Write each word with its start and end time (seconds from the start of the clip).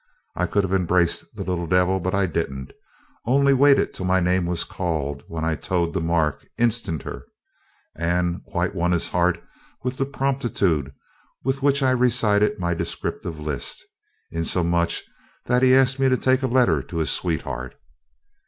I 0.35 0.47
could 0.47 0.63
have 0.63 0.73
embraced 0.73 1.35
the 1.35 1.43
little 1.43 1.67
devil, 1.67 1.99
but 1.99 2.15
I 2.15 2.25
didn't, 2.25 2.73
only 3.23 3.53
waited 3.53 3.93
till 3.93 4.03
my 4.07 4.19
name 4.19 4.47
was 4.47 4.63
called, 4.63 5.21
when 5.27 5.45
I 5.45 5.53
toed 5.53 5.93
the 5.93 6.01
mark 6.01 6.47
instanter, 6.57 7.27
and 7.95 8.43
quite 8.45 8.73
won 8.73 8.93
his 8.93 9.09
heart 9.09 9.39
with 9.83 9.97
the 9.97 10.07
promptitude 10.07 10.91
with 11.43 11.61
which 11.61 11.83
I 11.83 11.91
recited 11.91 12.57
my 12.57 12.73
descriptive 12.73 13.39
list, 13.39 13.85
insomuch 14.31 15.03
that 15.45 15.61
he 15.61 15.75
asked 15.75 15.99
me 15.99 16.09
to 16.09 16.17
take 16.17 16.41
a 16.41 16.47
letter 16.47 16.81
to 16.81 16.97
his 16.97 17.11
sweetheart. 17.11 17.75